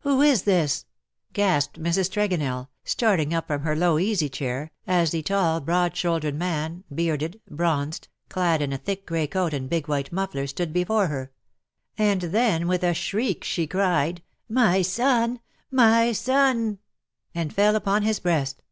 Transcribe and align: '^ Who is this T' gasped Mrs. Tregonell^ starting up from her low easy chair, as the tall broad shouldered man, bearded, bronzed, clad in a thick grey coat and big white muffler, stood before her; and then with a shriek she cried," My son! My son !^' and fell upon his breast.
'^ 0.00 0.02
Who 0.02 0.20
is 0.20 0.42
this 0.42 0.82
T' 0.82 0.88
gasped 1.32 1.80
Mrs. 1.80 2.10
Tregonell^ 2.10 2.66
starting 2.82 3.32
up 3.32 3.46
from 3.46 3.62
her 3.62 3.76
low 3.76 4.00
easy 4.00 4.28
chair, 4.28 4.72
as 4.84 5.12
the 5.12 5.22
tall 5.22 5.60
broad 5.60 5.96
shouldered 5.96 6.34
man, 6.34 6.82
bearded, 6.92 7.40
bronzed, 7.48 8.08
clad 8.28 8.62
in 8.62 8.72
a 8.72 8.78
thick 8.78 9.06
grey 9.06 9.28
coat 9.28 9.54
and 9.54 9.70
big 9.70 9.86
white 9.86 10.10
muffler, 10.10 10.48
stood 10.48 10.72
before 10.72 11.06
her; 11.06 11.30
and 11.96 12.20
then 12.22 12.66
with 12.66 12.82
a 12.82 12.94
shriek 12.94 13.44
she 13.44 13.68
cried," 13.68 14.24
My 14.64 14.82
son! 14.82 15.38
My 15.70 16.10
son 16.10 16.72
!^' 16.10 16.72
and 17.32 17.52
fell 17.54 17.76
upon 17.76 18.02
his 18.02 18.18
breast. 18.18 18.64